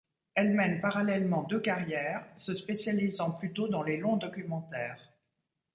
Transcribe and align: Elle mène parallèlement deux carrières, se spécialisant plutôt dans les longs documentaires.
Elle 0.33 0.55
mène 0.55 0.81
parallèlement 0.81 1.43
deux 1.43 1.59
carrières, 1.59 2.25
se 2.35 2.55
spécialisant 2.55 3.29
plutôt 3.29 3.67
dans 3.67 3.83
les 3.83 3.97
longs 3.97 4.17
documentaires. 4.17 5.13